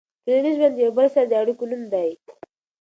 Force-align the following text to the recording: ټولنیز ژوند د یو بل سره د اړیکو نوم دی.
ټولنیز 0.23 0.55
ژوند 0.59 0.73
د 0.75 0.79
یو 0.85 0.91
بل 0.97 1.07
سره 1.13 1.25
د 1.27 1.33
اړیکو 1.41 1.63
نوم 1.71 1.83
دی. 1.93 2.09